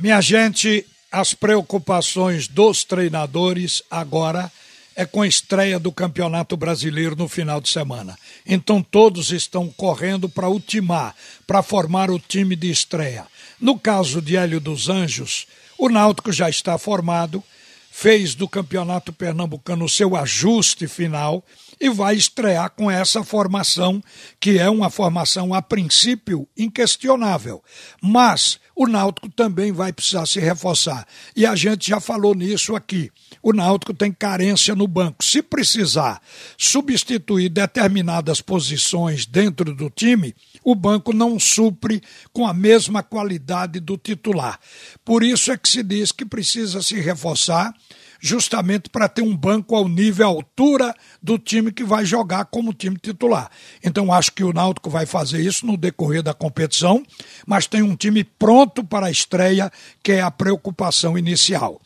Minha 0.00 0.20
gente, 0.20 0.86
as 1.10 1.34
preocupações 1.34 2.46
dos 2.46 2.84
treinadores 2.84 3.82
agora 3.90 4.48
é 4.94 5.04
com 5.04 5.22
a 5.22 5.26
estreia 5.26 5.76
do 5.76 5.90
Campeonato 5.90 6.56
Brasileiro 6.56 7.16
no 7.16 7.26
final 7.26 7.60
de 7.60 7.68
semana. 7.68 8.16
Então 8.46 8.80
todos 8.80 9.32
estão 9.32 9.66
correndo 9.76 10.28
para 10.28 10.48
ultimar, 10.48 11.16
para 11.44 11.64
formar 11.64 12.12
o 12.12 12.18
time 12.20 12.54
de 12.54 12.70
estreia. 12.70 13.26
No 13.60 13.76
caso 13.76 14.22
de 14.22 14.36
Hélio 14.36 14.60
dos 14.60 14.88
Anjos, 14.88 15.48
o 15.76 15.88
Náutico 15.88 16.30
já 16.30 16.48
está 16.48 16.78
formado, 16.78 17.42
fez 17.90 18.36
do 18.36 18.48
Campeonato 18.48 19.12
Pernambucano 19.12 19.84
o 19.84 19.88
seu 19.88 20.14
ajuste 20.14 20.86
final 20.86 21.44
e 21.80 21.88
vai 21.88 22.14
estrear 22.14 22.70
com 22.70 22.88
essa 22.88 23.24
formação, 23.24 24.02
que 24.38 24.58
é 24.58 24.70
uma 24.70 24.90
formação 24.90 25.52
a 25.52 25.60
princípio 25.60 26.46
inquestionável. 26.56 27.62
Mas 28.00 28.60
o 28.78 28.86
Náutico 28.86 29.28
também 29.28 29.72
vai 29.72 29.92
precisar 29.92 30.24
se 30.24 30.38
reforçar. 30.38 31.04
E 31.34 31.44
a 31.44 31.56
gente 31.56 31.88
já 31.90 31.98
falou 31.98 32.32
nisso 32.32 32.76
aqui. 32.76 33.10
O 33.42 33.52
Náutico 33.52 33.92
tem 33.92 34.12
carência 34.12 34.72
no 34.72 34.86
banco. 34.86 35.24
Se 35.24 35.42
precisar 35.42 36.22
substituir 36.56 37.48
determinadas 37.48 38.40
posições 38.40 39.26
dentro 39.26 39.74
do 39.74 39.90
time, 39.90 40.32
o 40.62 40.76
banco 40.76 41.12
não 41.12 41.40
supre 41.40 42.00
com 42.32 42.46
a 42.46 42.54
mesma 42.54 43.02
qualidade 43.02 43.80
do 43.80 43.98
titular. 43.98 44.60
Por 45.04 45.24
isso 45.24 45.50
é 45.50 45.58
que 45.58 45.68
se 45.68 45.82
diz 45.82 46.12
que 46.12 46.24
precisa 46.24 46.80
se 46.80 47.00
reforçar 47.00 47.74
justamente 48.18 48.88
para 48.90 49.08
ter 49.08 49.22
um 49.22 49.36
banco 49.36 49.74
ao 49.74 49.88
nível, 49.88 50.26
à 50.26 50.30
altura 50.30 50.94
do 51.22 51.38
time 51.38 51.72
que 51.72 51.84
vai 51.84 52.04
jogar 52.04 52.44
como 52.46 52.72
time 52.72 52.96
titular. 52.96 53.50
Então 53.82 54.12
acho 54.12 54.32
que 54.32 54.44
o 54.44 54.52
Náutico 54.52 54.90
vai 54.90 55.06
fazer 55.06 55.40
isso 55.40 55.66
no 55.66 55.76
decorrer 55.76 56.22
da 56.22 56.34
competição, 56.34 57.02
mas 57.46 57.66
tem 57.66 57.82
um 57.82 57.96
time 57.96 58.24
pronto 58.24 58.82
para 58.82 59.06
a 59.06 59.10
estreia, 59.10 59.70
que 60.02 60.12
é 60.12 60.20
a 60.20 60.30
preocupação 60.30 61.16
inicial. 61.16 61.80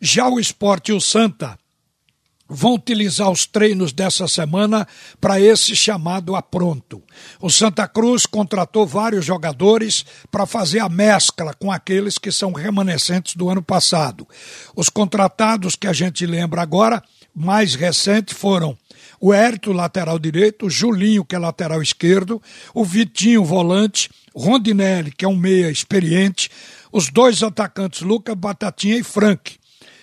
Já 0.00 0.28
o 0.28 0.40
Esporte 0.40 0.90
e 0.90 0.94
o 0.94 1.00
Santa 1.00 1.58
vão 2.50 2.74
utilizar 2.74 3.30
os 3.30 3.46
treinos 3.46 3.92
dessa 3.92 4.26
semana 4.26 4.86
para 5.20 5.40
esse 5.40 5.76
chamado 5.76 6.34
apronto. 6.34 7.00
O 7.40 7.48
Santa 7.48 7.86
Cruz 7.86 8.26
contratou 8.26 8.84
vários 8.84 9.24
jogadores 9.24 10.04
para 10.30 10.44
fazer 10.44 10.80
a 10.80 10.88
mescla 10.88 11.54
com 11.54 11.70
aqueles 11.70 12.18
que 12.18 12.32
são 12.32 12.52
remanescentes 12.52 13.36
do 13.36 13.48
ano 13.48 13.62
passado. 13.62 14.26
Os 14.74 14.88
contratados 14.88 15.76
que 15.76 15.86
a 15.86 15.92
gente 15.92 16.26
lembra 16.26 16.60
agora, 16.60 17.00
mais 17.32 17.76
recente, 17.76 18.34
foram 18.34 18.76
o 19.20 19.32
Hérito, 19.32 19.72
lateral 19.72 20.18
direito, 20.18 20.66
o 20.66 20.70
Julinho, 20.70 21.24
que 21.24 21.36
é 21.36 21.38
lateral 21.38 21.80
esquerdo, 21.80 22.42
o 22.74 22.84
Vitinho, 22.84 23.44
volante, 23.44 24.10
Rondinelli, 24.34 25.12
que 25.12 25.24
é 25.24 25.28
um 25.28 25.36
meia 25.36 25.70
experiente, 25.70 26.50
os 26.90 27.10
dois 27.10 27.42
atacantes, 27.42 28.00
Lucas 28.00 28.34
Batatinha 28.34 28.96
e 28.96 29.04
Frank. 29.04 29.59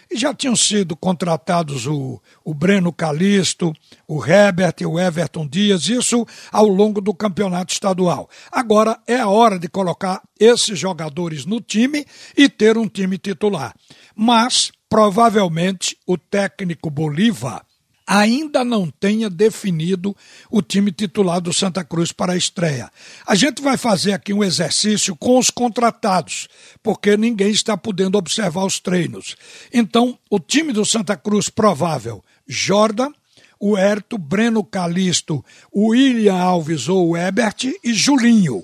E 0.09 0.17
já 0.17 0.33
tinham 0.33 0.55
sido 0.55 0.95
contratados 0.95 1.86
o, 1.86 2.22
o 2.44 2.53
Breno 2.53 2.94
Calisto, 2.94 3.73
o 4.08 4.25
Herbert 4.25 4.75
e 4.80 4.86
o 4.86 4.99
Everton 4.99 5.47
Dias, 5.47 5.88
isso 5.88 6.25
ao 6.52 6.67
longo 6.67 7.02
do 7.02 7.14
campeonato 7.14 7.73
estadual. 7.73 8.30
Agora 8.52 8.97
é 9.05 9.17
a 9.17 9.27
hora 9.27 9.59
de 9.59 9.67
colocar 9.67 10.22
esses 10.39 10.80
jogadores 10.80 11.45
no 11.45 11.59
time 11.59 12.05
e 12.36 12.47
ter 12.47 12.77
um 12.77 12.88
time 12.88 13.17
titular. 13.17 13.75
Mas, 14.16 14.72
provavelmente, 14.89 15.97
o 16.08 16.17
técnico 16.17 16.89
Bolívar 16.89 17.66
ainda 18.08 18.63
não 18.63 18.89
tenha 18.89 19.30
definido 19.30 20.16
o 20.50 20.61
time 20.61 20.94
titular 20.94 21.41
do 21.41 21.52
Santa 21.52 21.83
Cruz 21.83 22.14
para 22.14 22.31
a 22.33 22.38
estreia. 22.38 22.89
A 23.27 23.36
gente 23.36 23.61
vai 23.61 23.75
fazer 23.75 24.14
aqui 24.14 24.33
um 24.33 24.44
exercício 24.44 25.14
com 25.14 25.38
os 25.38 25.49
contratados, 25.49 26.47
porque 26.81 27.17
ninguém 27.17 27.52
está 27.52 27.75
podendo 27.75 28.17
observar 28.17 28.64
os 28.64 28.80
treinos. 28.80 29.36
Então, 29.73 30.17
o 30.30 30.39
time 30.39 30.72
do 30.72 30.86
Santa 30.86 31.17
Cruz 31.17 31.49
provável: 31.49 32.23
Jordan, 32.47 33.11
o 33.59 33.77
Herto, 33.77 34.17
Breno 34.17 34.64
Calisto, 34.64 35.43
o 35.70 35.89
William 35.89 36.36
Alves 36.36 36.87
ou 36.87 37.10
o 37.10 37.17
Ebert 37.17 37.73
e 37.83 37.93
Julinho. 37.93 38.64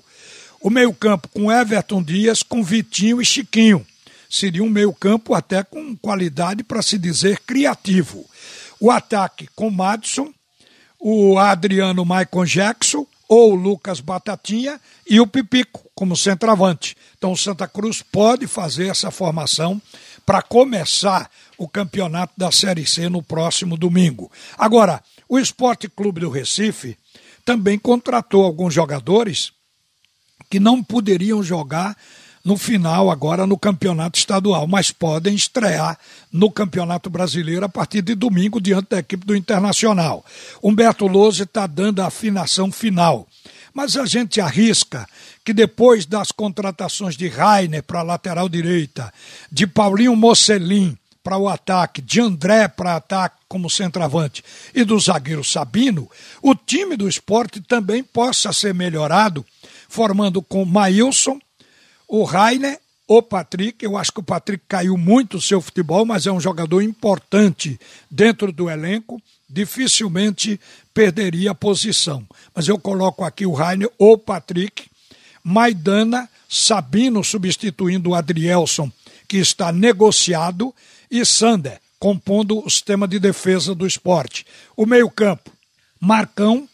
O 0.62 0.70
meio-campo 0.70 1.28
com 1.28 1.52
Everton 1.52 2.02
Dias, 2.02 2.42
com 2.42 2.64
Vitinho 2.64 3.22
e 3.22 3.26
Chiquinho. 3.26 3.86
Seria 4.30 4.64
um 4.64 4.70
meio-campo 4.70 5.34
até 5.34 5.62
com 5.62 5.96
qualidade 5.98 6.64
para 6.64 6.82
se 6.82 6.98
dizer 6.98 7.42
criativo. 7.42 8.26
O 8.84 8.92
ataque 8.92 9.48
com 9.56 9.72
Madison, 9.72 10.30
o 11.00 11.40
Adriano 11.40 12.04
Maicon 12.04 12.44
Jackson 12.44 13.08
ou 13.30 13.56
Lucas 13.56 14.02
Batatinha 14.02 14.78
e 15.10 15.22
o 15.22 15.26
Pipico 15.26 15.90
como 15.96 16.18
centroavante. 16.18 16.98
Então 17.18 17.32
o 17.32 17.38
Santa 17.38 17.66
Cruz 17.66 18.02
pode 18.02 18.46
fazer 18.46 18.88
essa 18.88 19.10
formação 19.10 19.82
para 20.26 20.42
começar 20.42 21.32
o 21.58 21.66
campeonato 21.66 22.34
da 22.36 22.52
Série 22.52 22.86
C 22.86 23.08
no 23.08 23.24
próximo 23.24 23.78
domingo. 23.78 24.30
Agora, 24.58 25.02
o 25.30 25.40
Esporte 25.40 25.88
Clube 25.88 26.20
do 26.20 26.30
Recife 26.30 26.98
também 27.46 27.80
contratou 27.80 28.44
alguns 28.44 28.74
jogadores 28.74 29.54
que 30.50 30.60
não 30.60 30.84
poderiam 30.84 31.42
jogar 31.42 31.96
no 32.44 32.58
final, 32.58 33.10
agora 33.10 33.48
no 33.48 33.58
campeonato 33.58 34.20
estadual, 34.20 34.68
mas 34.68 34.92
podem 34.92 35.34
estrear 35.34 35.98
no 36.32 36.52
Campeonato 36.52 37.10
Brasileiro 37.10 37.66
a 37.66 37.70
partir 37.70 38.02
de 38.02 38.16
domingo, 38.16 38.60
diante 38.60 38.90
da 38.90 39.00
equipe 39.00 39.26
do 39.26 39.36
Internacional. 39.36 40.26
Humberto 40.62 41.08
Lose 41.08 41.44
está 41.44 41.66
dando 41.66 42.02
a 42.02 42.08
afinação 42.08 42.70
final. 42.70 43.28
Mas 43.74 43.96
a 43.96 44.06
gente 44.06 44.42
arrisca 44.42 45.08
que 45.44 45.54
depois 45.54 46.06
das 46.06 46.32
contratações 46.32 47.16
de 47.16 47.30
Rainer 47.30 47.82
para 47.82 48.02
a 48.02 48.04
lateral 48.04 48.50
direita, 48.50 49.12
de 49.52 49.66
Paulinho 49.66 50.16
Mocelin 50.16 50.98
para 51.24 51.38
o 51.38 51.48
ataque, 51.48 52.02
de 52.02 52.20
André 52.20 52.68
para 52.68 52.98
ataque 52.98 53.38
como 53.48 53.70
centroavante 53.70 54.44
e 54.76 54.84
do 54.84 55.00
zagueiro 55.00 55.44
Sabino, 55.44 56.10
o 56.42 56.54
time 56.54 56.98
do 56.98 57.08
esporte 57.08 57.62
também 57.62 58.04
possa 58.04 58.52
ser 58.52 58.74
melhorado, 58.74 59.46
formando 59.88 60.42
com 60.42 60.66
Maílson, 60.66 61.40
o 62.08 62.24
Rainer, 62.24 62.80
o 63.08 63.22
Patrick, 63.22 63.84
eu 63.84 63.98
acho 63.98 64.12
que 64.12 64.20
o 64.20 64.24
Patrick 64.24 64.64
caiu 64.68 64.98
muito 64.98 65.38
o 65.38 65.42
seu 65.42 65.62
futebol, 65.62 66.06
mas 66.06 66.26
é 66.26 66.32
um 66.32 66.40
jogador 66.40 66.82
importante 66.82 67.80
dentro 68.10 68.52
do 68.52 68.70
elenco, 68.70 69.22
dificilmente 69.50 70.60
perderia 70.94 71.52
a 71.52 71.56
posição. 71.56 72.26
Mas 72.56 72.68
eu 72.68 72.80
coloco 72.80 73.24
aqui 73.24 73.46
o 73.46 73.54
Rainer, 73.54 73.92
o 73.98 74.18
Patrick, 74.18 74.86
Maidana, 75.44 76.30
Sabino 76.48 77.24
substituindo 77.24 78.12
o 78.12 78.16
Adrielson, 78.16 78.92
que 79.28 79.38
está 79.38 79.72
negociado, 79.72 80.74
e 81.10 81.24
Sander, 81.26 81.80
compondo 82.00 82.66
o 82.66 82.70
sistema 82.70 83.08
de 83.08 83.20
defesa 83.20 83.76
do 83.76 83.86
esporte. 83.86 84.46
O 84.76 84.86
meio-campo, 84.86 85.52
Marcão, 86.00 86.68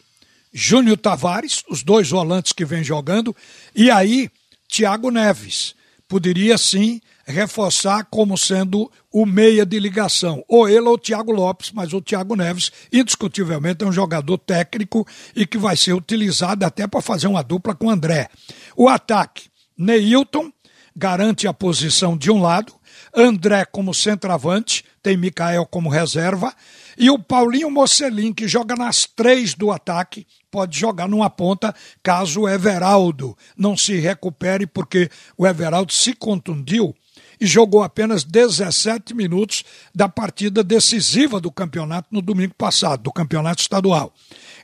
Júnior 0.52 0.96
Tavares, 0.96 1.62
os 1.68 1.82
dois 1.82 2.08
volantes 2.10 2.52
que 2.52 2.64
vêm 2.64 2.82
jogando, 2.82 3.36
e 3.74 3.90
aí 3.90 4.30
Tiago 4.70 5.10
Neves. 5.10 5.74
Poderia 6.06 6.56
sim 6.56 7.00
reforçar 7.26 8.04
como 8.04 8.38
sendo 8.38 8.90
o 9.12 9.26
meia 9.26 9.66
de 9.66 9.78
ligação, 9.78 10.44
ou 10.48 10.68
ele 10.68 10.86
ou 10.86 10.94
o 10.94 10.98
Thiago 10.98 11.32
Lopes, 11.32 11.72
mas 11.72 11.92
o 11.92 12.00
Thiago 12.00 12.36
Neves, 12.36 12.72
indiscutivelmente, 12.92 13.84
é 13.84 13.86
um 13.86 13.92
jogador 13.92 14.38
técnico 14.38 15.06
e 15.34 15.46
que 15.46 15.58
vai 15.58 15.76
ser 15.76 15.92
utilizado 15.92 16.64
até 16.64 16.86
para 16.86 17.02
fazer 17.02 17.26
uma 17.26 17.42
dupla 17.42 17.74
com 17.74 17.86
o 17.86 17.90
André. 17.90 18.28
O 18.76 18.88
ataque, 18.88 19.48
Neilton, 19.76 20.52
garante 20.94 21.46
a 21.46 21.52
posição 21.52 22.16
de 22.16 22.30
um 22.30 22.40
lado, 22.40 22.72
André 23.14 23.64
como 23.64 23.94
centroavante, 23.94 24.84
tem 25.02 25.16
Mikael 25.16 25.66
como 25.66 25.88
reserva, 25.88 26.54
e 26.98 27.10
o 27.10 27.18
Paulinho 27.18 27.70
Mocelin, 27.70 28.32
que 28.32 28.46
joga 28.46 28.76
nas 28.76 29.06
três 29.06 29.54
do 29.54 29.70
ataque, 29.70 30.26
pode 30.50 30.78
jogar 30.78 31.08
numa 31.08 31.30
ponta 31.30 31.74
caso 32.02 32.42
o 32.42 32.48
Everaldo 32.48 33.36
não 33.56 33.76
se 33.76 33.98
recupere, 33.98 34.66
porque 34.66 35.08
o 35.36 35.46
Everaldo 35.46 35.92
se 35.92 36.12
contundiu 36.14 36.94
e 37.40 37.46
jogou 37.46 37.82
apenas 37.82 38.22
17 38.22 39.14
minutos 39.14 39.64
da 39.94 40.08
partida 40.08 40.62
decisiva 40.62 41.40
do 41.40 41.50
campeonato 41.50 42.08
no 42.10 42.20
domingo 42.20 42.54
passado, 42.54 43.02
do 43.02 43.12
campeonato 43.12 43.62
estadual. 43.62 44.12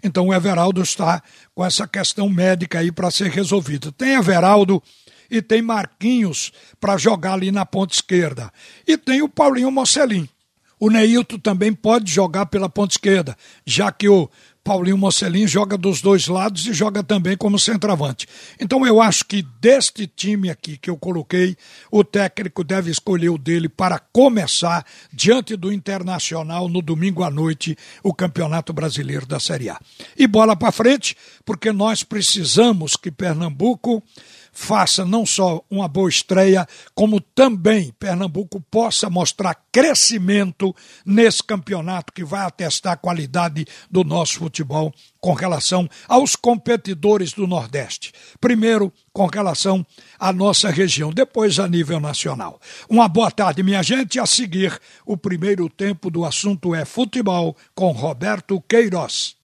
Então 0.02 0.26
o 0.26 0.34
Everaldo 0.34 0.82
está 0.82 1.22
com 1.54 1.64
essa 1.64 1.88
questão 1.88 2.28
médica 2.28 2.80
aí 2.80 2.92
para 2.92 3.10
ser 3.10 3.30
resolvida. 3.30 3.90
Tem 3.92 4.14
Everaldo 4.14 4.82
e 5.30 5.42
tem 5.42 5.62
Marquinhos 5.62 6.52
para 6.80 6.96
jogar 6.96 7.34
ali 7.34 7.50
na 7.50 7.64
ponta 7.66 7.94
esquerda. 7.94 8.52
E 8.86 8.96
tem 8.96 9.22
o 9.22 9.28
Paulinho 9.28 9.70
Mocelin. 9.70 10.28
O 10.78 10.90
Neilton 10.90 11.38
também 11.38 11.72
pode 11.72 12.10
jogar 12.10 12.46
pela 12.46 12.68
ponta 12.68 12.92
esquerda, 12.92 13.36
já 13.64 13.90
que 13.90 14.08
o 14.08 14.28
Paulinho 14.66 14.98
Mocelin 14.98 15.46
joga 15.46 15.78
dos 15.78 16.02
dois 16.02 16.26
lados 16.26 16.66
e 16.66 16.74
joga 16.74 17.00
também 17.00 17.36
como 17.36 17.56
centroavante. 17.56 18.26
Então 18.60 18.84
eu 18.84 19.00
acho 19.00 19.24
que 19.24 19.40
deste 19.60 20.08
time 20.08 20.50
aqui 20.50 20.76
que 20.76 20.90
eu 20.90 20.96
coloquei, 20.96 21.56
o 21.88 22.02
técnico 22.02 22.64
deve 22.64 22.90
escolher 22.90 23.28
o 23.28 23.38
dele 23.38 23.68
para 23.68 24.00
começar 24.00 24.84
diante 25.12 25.54
do 25.54 25.72
Internacional 25.72 26.68
no 26.68 26.82
domingo 26.82 27.22
à 27.22 27.30
noite 27.30 27.78
o 28.02 28.12
Campeonato 28.12 28.72
Brasileiro 28.72 29.24
da 29.24 29.38
Série 29.38 29.70
A. 29.70 29.78
E 30.18 30.26
bola 30.26 30.56
para 30.56 30.72
frente, 30.72 31.16
porque 31.44 31.70
nós 31.70 32.02
precisamos 32.02 32.96
que 32.96 33.12
Pernambuco 33.12 34.02
faça 34.56 35.04
não 35.04 35.26
só 35.26 35.62
uma 35.70 35.86
boa 35.86 36.08
estreia, 36.08 36.66
como 36.94 37.20
também 37.20 37.92
Pernambuco 37.98 38.58
possa 38.70 39.10
mostrar 39.10 39.54
crescimento 39.70 40.74
nesse 41.04 41.42
campeonato 41.42 42.10
que 42.10 42.24
vai 42.24 42.40
atestar 42.40 42.94
a 42.94 42.96
qualidade 42.96 43.66
do 43.90 44.02
nosso 44.02 44.38
futebol 44.38 44.94
com 45.20 45.34
relação 45.34 45.86
aos 46.08 46.34
competidores 46.34 47.34
do 47.34 47.46
Nordeste. 47.46 48.12
Primeiro, 48.40 48.90
com 49.12 49.26
relação 49.26 49.84
à 50.18 50.32
nossa 50.32 50.70
região, 50.70 51.10
depois 51.12 51.58
a 51.58 51.68
nível 51.68 52.00
nacional. 52.00 52.58
Uma 52.88 53.08
boa 53.08 53.30
tarde, 53.30 53.62
minha 53.62 53.82
gente. 53.82 54.18
A 54.18 54.24
seguir, 54.24 54.80
o 55.04 55.18
primeiro 55.18 55.68
tempo 55.68 56.10
do 56.10 56.24
assunto 56.24 56.74
é 56.74 56.86
futebol 56.86 57.54
com 57.74 57.92
Roberto 57.92 58.58
Queiroz. 58.66 59.34